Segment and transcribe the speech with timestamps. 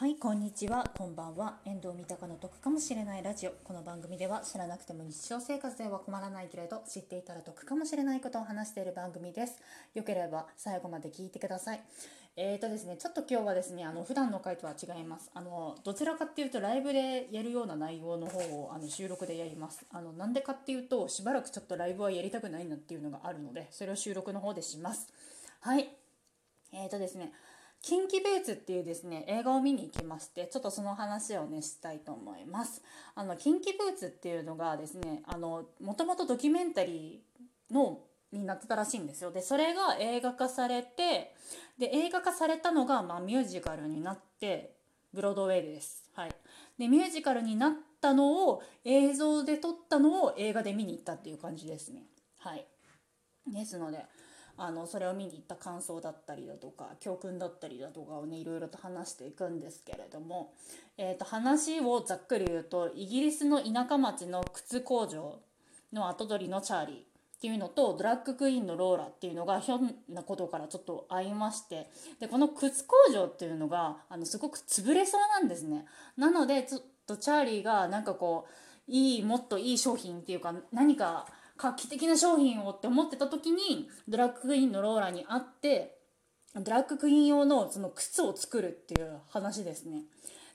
[0.00, 0.90] はいこんにちは。
[0.96, 1.58] こんばんは。
[1.66, 3.50] 遠藤三鷹の得かもしれないラジオ。
[3.62, 9.60] この番組では知らなくても日常生活では困らないけれど知っていたら得かもしれないことを話している番組です。
[9.92, 11.82] よければ最後まで聞いてください。
[12.34, 15.30] えーとですねちょっと今日はですねあの普段の回とは違います。
[15.34, 19.84] あのどちらかっていうとライブでやるような内容の方をあの収録でやります。
[19.90, 25.12] あのなんでかっていうとしばらくちょっとライブはやりたくないなっていうのがあるのでそれを収録の方でします。
[25.60, 25.90] はい。
[26.72, 27.32] えーとですね
[27.82, 32.82] キンキブーツっていうですね映画を見に行きましてちょっとその話をねしたいと思います。
[33.14, 38.00] あのキンキブーツっていうのがですねあのもともとドキュメンタリーの
[38.32, 39.32] になってたらしいんですよ。
[39.32, 41.34] でそれが映画化されて
[41.78, 44.74] で映画化されたのが、まあ、ミュージカルになって
[45.12, 46.08] ブロードウェイです。
[46.14, 46.30] はい。
[46.78, 52.04] でミュージカルになったのを映像で撮ったのを映画で見に行ったっていう感じですね。
[52.38, 52.66] はい。
[53.46, 54.04] ですので
[54.62, 60.52] あのそれを見に行った感想だったりだとか教訓だったりだとかをねいろいろと話していくんですけれども、
[60.98, 65.40] えー、と話をざっくり言うとイギリスの田舎町の靴工場
[65.94, 67.00] の跡取りのチャーリーっ
[67.40, 71.88] ていうのとドラッグクイーンのローラっていうのがひょんなことからちょっと合いまして
[72.20, 75.86] でこの靴工場っていうのがあのすごく潰れそうなんですね。
[76.18, 81.26] なのでちょっとチャーリーがなんかこういいもっといい商品っていうか何か
[81.60, 85.98] 画期的な商品をって思ってた時にドラッグクイーンのローラに会って
[86.54, 90.04] ドラッグクイーン用のその靴を作るっていう話ですね。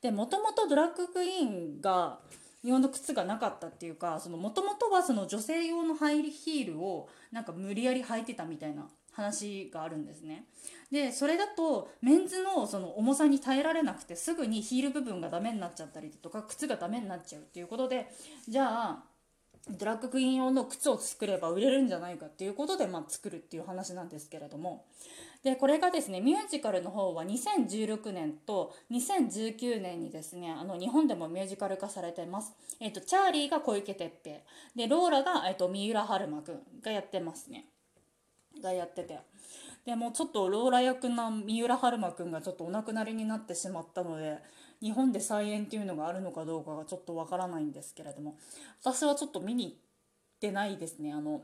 [0.00, 2.20] でもともとドラッグクイーンが
[2.62, 10.46] 用の靴がなかったっていうかもともとはその女性用のハイヒールをなんか無理やり履いてたみたいな話があるんですね。
[10.92, 18.08] でそれだとメンズのその重さに耐えられなくてすぐにヒール部分がダメになっちゃったりとか靴がダメになっちゃうっていうことで
[18.48, 19.04] じゃあ
[19.70, 24.84] ドラッグクイーン用の靴を作れば売れるんじゃないかっていうことで、まあ、作るっていう話なんですけれども。
[25.44, 34.36] でこれがですねミュージカルの方は2016年と2019年にですねあの日本でもミュージカル化されてます、えーと、チャーリーが小池徹平。
[34.76, 37.66] でローラが、えーと、三浦春馬くんがやってますね。
[38.62, 39.18] がやってて
[39.84, 44.38] でもちょっとローラ役の三浦春馬くんがちょっとお亡くなりになってしまったので
[44.80, 48.36] 日本で再演っていうのがあるのかどうかがちょっとわからないんですけれども
[48.80, 49.76] 私はちょっと見に行っ
[50.40, 51.42] てないですねあの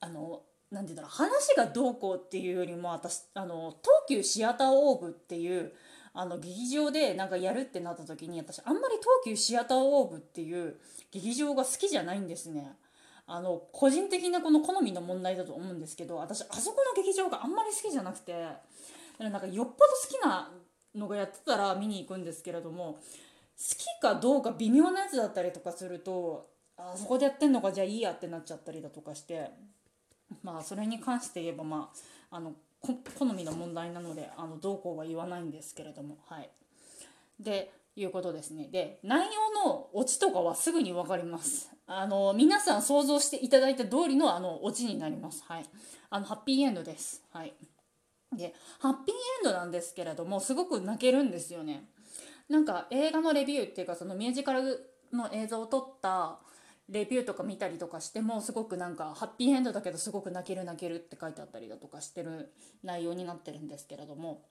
[0.00, 5.72] あの何て言うんだろう話がどうこうっていうよりも私あの東急シアターオーブっていう
[6.12, 10.76] あの劇場でなんかやるってなった時に私あんまり東急シアターオーブっていう
[11.10, 12.72] 劇場が好きじゃないんですね。
[13.26, 18.34] あの個人的なこの好みの問題だと思うんですけど私あそこの劇場があんまり好きじゃなくて
[19.18, 20.50] なんかよっぽど好きな
[20.94, 22.98] のがやってたら見に行くんですけれども好
[23.56, 26.46] きかどうか微妙なやつだったりとかすると
[26.76, 29.50] あそこでやってんのかじゃあいいやってなっちゃったりだとかして
[30.42, 31.90] まあそれに関して言えばま
[32.30, 32.52] ああの
[32.82, 36.50] 好みの問題なのであのどうこうは言わないんですけれどもはい。
[37.40, 38.68] でいうことですね。
[38.70, 41.70] で内容のオチとかはすぐに分かります。
[41.86, 45.44] あの皆さん想像していただいた通りのあのオチになります。
[45.46, 45.66] はい。
[46.10, 47.22] あのハッピーエンドです。
[47.32, 47.54] はい。
[48.36, 51.84] でハッピーエンドなんですけれどもすごく泣けるんですよね。
[52.48, 56.38] なんか映画のレビューっていうかそのミュージカルの映像を撮った
[56.88, 62.52] レビューとか見たりとかしてもすごくなんかハッピーエンドだけどすごく泣ける泣けるって書いてあったりだとかしてる
[62.82, 64.42] 内容になってるんですけれども。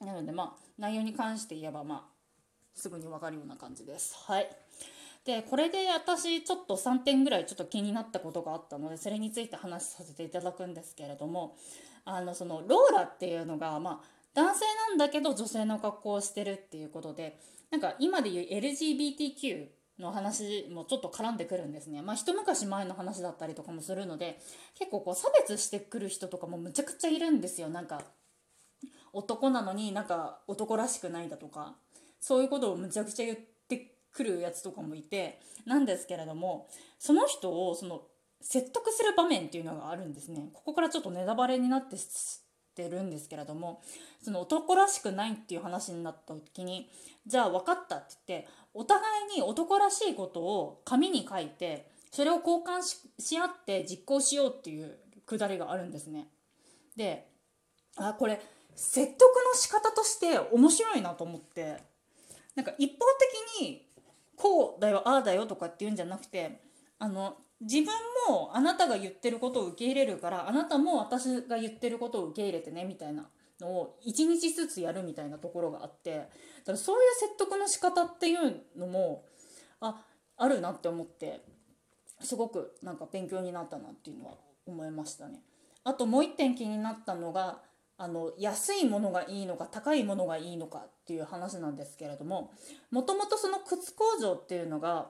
[0.00, 2.17] なのでまあ内容に関して言えばまあ
[2.74, 4.48] すぐに分かるような感じですはい
[5.24, 11.56] でこれで私ちょっと3点ぐらいちょっと気になったことがあったのでそれについて話させていただくんですけれども
[12.04, 17.38] あのそのローラっていうのが、まあ、男性なんだけど女性の格好をしてるっていうことで
[17.70, 19.66] なんか今で言う LGBTQ
[19.98, 22.02] の話もちょっと絡んでくるんですね。
[22.02, 24.38] まあ一昔前の話だったりとかもするので
[24.78, 27.68] 結構こう差別してくる人とかもむちゃくちゃいるんですよ。
[27.68, 28.00] なんか
[29.12, 31.74] 男なのになんか男らしくないだとか
[32.20, 36.68] そういうことをむちゃくちゃ言ってくるやつとかもいてなんですけれども
[36.98, 38.02] その人をその
[38.40, 41.96] 説得する場面っていうのがあるんですねここからちょっとネタバレになって
[42.78, 43.82] てるんですけれども
[44.22, 46.88] その男らしくないっていう話になった時に
[47.26, 49.02] じゃあ分かったって言ってお互
[49.34, 52.82] いに男らしいことを紙に書いてそれを交換
[53.18, 56.28] し合って実行しようっていうくだりがあるんですね。
[56.96, 57.26] で
[57.96, 58.40] あこれ
[58.76, 61.82] 説得の仕方として面白いなと思って
[62.58, 62.98] なんか一方
[63.60, 63.86] 的に
[64.34, 66.60] こうだよああだよとかって言うんじゃなくて
[66.98, 67.86] あの自分
[68.28, 73.28] もあなたが言ってることを受け入れるからあなたも私が言ってることを受け入れてねみたいな
[73.60, 76.28] のを一日ずつやるみたいなところがあってだか
[76.72, 79.24] らそういう説得の仕方っていうのも
[79.80, 80.02] あ
[80.36, 81.42] あるなって思って
[82.22, 84.32] すごくなんか勉強になったなっていうのは
[84.66, 85.42] 思いましたね。
[85.84, 87.60] あともう一点気になったのが
[87.98, 92.52] あの安いものがいいのか高いものがいいのかっていう話なんですけれども
[92.92, 95.08] もともとその靴工場っていうのが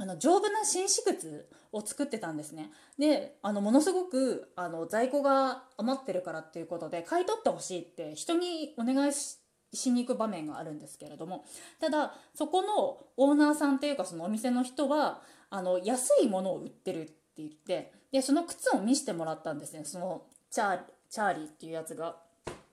[0.00, 2.70] あの丈夫な紳士靴を作ってたんですね。
[2.98, 9.38] であのものすごくあの在庫が余ってるからっていうことで買い取ってほしいって人にお願いし
[9.74, 11.44] しに行く場面があるんですけれども
[11.78, 15.20] ただそこのオーナーさんっていうかそのお店の人は
[15.50, 19.84] あの安いものを売ってるって言ってでその靴を見せてもらったんですね。
[19.84, 22.16] そのチャーチャーリーっていうやつが。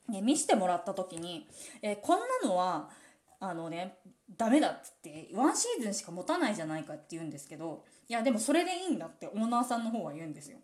[0.08, 1.48] ね、見せてもらった時に、
[1.82, 2.90] えー、こんなのは
[3.40, 3.98] あのね
[4.38, 10.60] ダメだっつってワンシーズンしか持たないじゃないかって言うんですけどいやでもそれでいいんだってオーナーさんの方は言うんですよ。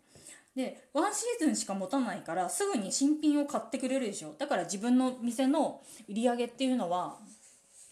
[0.54, 7.16] でワンシーズンしか持たないからすぐに新品を買ってくれるでしょだから自分の店の売り上げっていうのは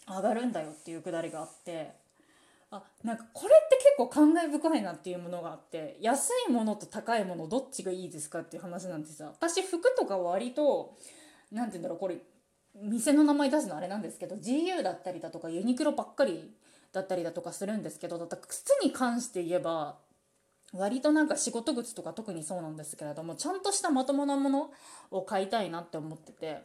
[0.07, 1.91] 上がるんだよっていうくだりがあって
[2.71, 10.97] あなんかこれって結構感慨深いなっていうものがあって安いものと高いものどっちがいいですかっていう話なんですよ私服とか割と
[11.51, 12.17] 何て言うんだろうこれ
[12.73, 16.49] 店の名前出すのあれなんですけど GU だったりだとかユニクロばっかり
[16.93, 19.97] だったりだとかするんですけどだった靴に関して言えば
[20.73, 24.71] 割となんか仕事靴とか特にそうなんですけれどもちゃんとしたまともなもの
[25.09, 26.59] を買いたいなって思ってて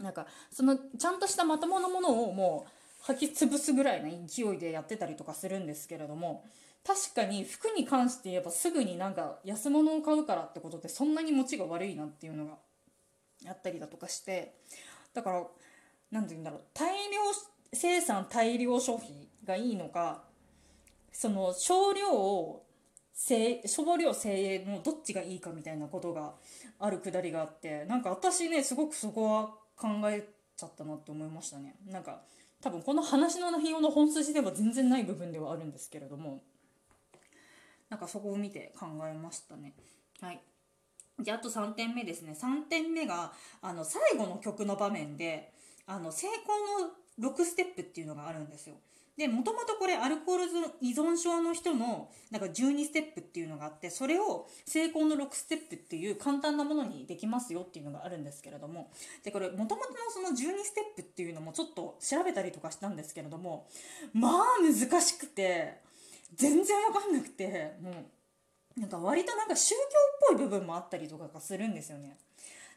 [0.00, 6.44] なんかそのちゃんとしたまともなものをもう履き潰すぐらいな勢いでやってたりとかするんですけれども
[6.84, 12.54] 確かに服に関して言えばすぐになんか安物を買うからってことでそんなに持ちが悪いなっていうのが
[13.48, 14.54] あったりだとかして
[15.14, 15.42] だから
[16.10, 17.20] 何て言うんだろう大量
[17.72, 20.22] 生産大量消費がいいのか
[21.12, 22.64] その少量を
[23.14, 26.32] 少量精鋭のどっちがいいかみたいなことが
[26.80, 30.26] あるくだりがあってなんか私ねすごくそこは考え
[30.56, 31.76] ちゃったなって思いましたね。
[31.86, 32.22] なんか
[32.62, 36.42] 多分この話の内容の本筋では全然ない部分ではあるんですけれども。
[37.92, 39.74] なんかそこを見て考えましたね。
[40.22, 40.40] はい。
[41.22, 42.34] であと3点目ですね。
[42.40, 45.52] 3点目があの最後の曲の場面で
[45.86, 46.26] あの成
[47.18, 48.76] 功の6ステップっていうのがあるんですよ。
[49.16, 50.44] でもともとこれアルコール
[50.80, 58.90] 依存症の人のなんか12ステップっていうのがあってそれを成功の6ステップっていう簡単なものにできますよっていうのがあるんですけれども
[59.22, 63.66] でこれもともとのその12ステップっていうのもちょっと調べたりとかしたんですけれども
[64.14, 64.32] まあ
[64.62, 65.80] 難しくて
[66.34, 72.16] 全然わかんなくてもうなんか割となんか宗教っぽい部分もあったりとかがするんですよね。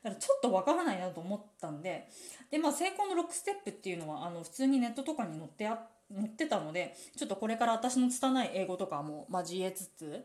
[0.05, 2.07] だからちょっとわからないなと思ったんで
[2.51, 5.79] で、まあ、成功の6ステップっていうのはあの普通にネットとかに載ってあ
[6.15, 10.23] 載ってたのでちょっとこれから私の拙い英語とかも交えつつ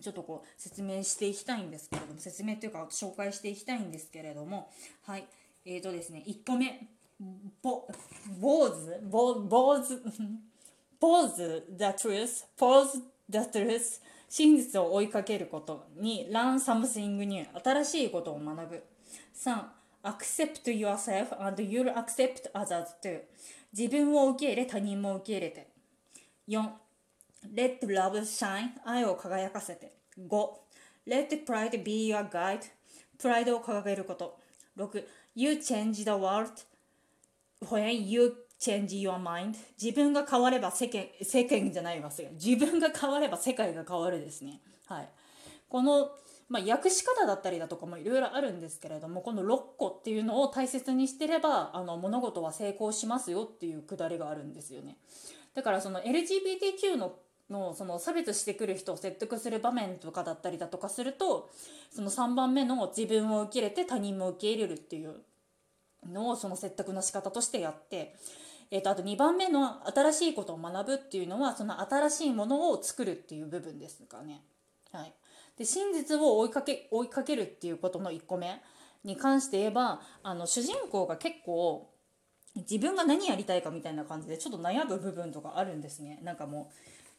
[0.00, 4.70] ちょっとこう説明していきたいんですけれども説明というか紹介していきたいんですけれども
[5.02, 5.26] はい。
[5.66, 6.88] えーとですね1個目。
[7.62, 7.86] ぼ
[8.40, 9.00] 坊主？
[9.10, 10.00] 坊主？
[10.98, 18.82] 坊主？The truth pose the truth 真実を追いかけることに learn something new 新しいことを学ぶ
[19.34, 19.64] 3
[20.02, 23.20] accept yourself and you'll accept others too
[23.76, 25.68] 自分を受け入れ他人も受け入れて
[26.48, 26.68] 4
[27.54, 30.48] Let love shine 愛を輝かせて5
[31.06, 32.60] Let pride be your guide
[33.18, 34.38] プライドを掲げること
[34.76, 36.50] 6 You change the world
[37.62, 39.54] when you change your mind.
[39.80, 44.60] 自分が変われば世間世間じゃないますよ自分が変われば世界が変わるですね。
[44.86, 45.08] はい。
[45.68, 46.10] この
[46.48, 54.96] まあ、訳し方だったりだとかもいろいろあるんですけれどもこの6個っていうのを大切にしてればあの物事は成功しますよっていうくだりがあるんですよね。
[55.54, 57.16] だからその LGBTQ の
[57.50, 61.48] のその差別してくる人を説得する場面とかだったりだとかすると
[61.90, 65.14] その3番目の自分を受け入れて他人も受け入れるっていう
[66.12, 68.16] のをその説得の仕方としてやって、
[68.70, 74.42] えー、とあと2番目の新しいことを学ぶっていうのはその新しいものを作るっていう部分ですかね。
[74.92, 75.12] はい、
[75.58, 78.60] で真実を追いかけ追いかけるっていうことの1個目
[79.04, 81.90] に関して言えばあの主人公が結構
[82.56, 86.70] 自分が何やりたいかみたいな感じでちょっと悩む部分とかあるんですねなんかも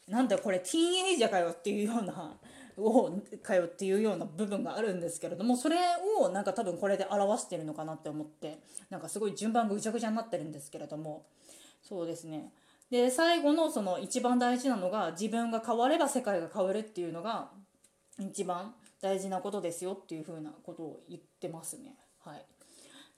[0.07, 2.33] うなんだこれティーンエイジャーかよっていうような
[2.77, 3.11] を
[3.43, 5.77] かよっていうような部分があるんですけれどもそれ
[6.19, 11.25] をなんか多分これで表してるのかなって思ってなんかすごい順番ぐちゃぐちゃになってるんですけれども
[11.81, 12.51] そうですね
[12.91, 17.49] で最後のその一番大事なのが自分が変われば世界が変わるっていうのが
[18.19, 21.95] 一番大事なことですよっていうふうなことを言ってますね。
[22.23, 22.37] はい。
[22.39, 22.41] っ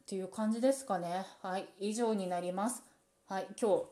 [0.06, 1.26] ていう感じですかね。
[1.42, 1.70] はい。
[1.80, 2.84] 以上になります。
[3.28, 3.48] はい。
[3.60, 3.86] 今日、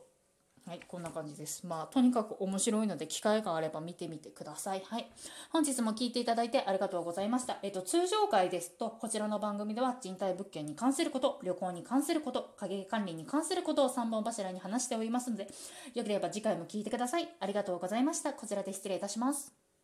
[0.68, 1.66] はい、こんな感じです。
[1.66, 4.82] まあ、とにかく面白いので、機会があれば見てみてください。
[4.84, 5.10] はい。
[5.48, 7.56] 本日も聞いていただいてありがとうございました。
[7.62, 15.48] えっと、通常回ですと、こちらの番組では賃貸物件に関すること、旅行に関すること、家計管理に関することを3本柱に話しておりますので、
[15.94, 17.34] よければ次回も聞いてください。
[17.40, 18.34] ありがとうございました。
[18.34, 19.67] こちらで失礼いたします。